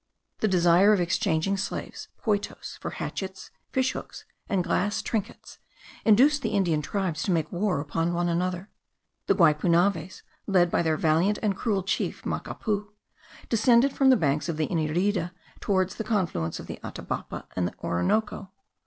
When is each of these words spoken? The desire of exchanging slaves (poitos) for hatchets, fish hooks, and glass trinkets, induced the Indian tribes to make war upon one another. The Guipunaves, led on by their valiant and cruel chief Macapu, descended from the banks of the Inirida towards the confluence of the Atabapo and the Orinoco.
The 0.39 0.47
desire 0.47 0.93
of 0.93 0.99
exchanging 0.99 1.57
slaves 1.57 2.07
(poitos) 2.23 2.79
for 2.79 2.89
hatchets, 2.89 3.51
fish 3.71 3.91
hooks, 3.91 4.25
and 4.49 4.63
glass 4.63 4.99
trinkets, 5.03 5.59
induced 6.03 6.41
the 6.41 6.53
Indian 6.55 6.81
tribes 6.81 7.21
to 7.21 7.31
make 7.31 7.51
war 7.51 7.79
upon 7.79 8.11
one 8.11 8.27
another. 8.27 8.71
The 9.27 9.35
Guipunaves, 9.35 10.23
led 10.47 10.69
on 10.69 10.71
by 10.71 10.81
their 10.81 10.97
valiant 10.97 11.37
and 11.43 11.55
cruel 11.55 11.83
chief 11.83 12.23
Macapu, 12.25 12.87
descended 13.47 13.93
from 13.93 14.09
the 14.09 14.17
banks 14.17 14.49
of 14.49 14.57
the 14.57 14.65
Inirida 14.69 15.33
towards 15.59 15.93
the 15.93 16.03
confluence 16.03 16.59
of 16.59 16.65
the 16.65 16.79
Atabapo 16.83 17.43
and 17.55 17.67
the 17.67 17.75
Orinoco. 17.83 18.49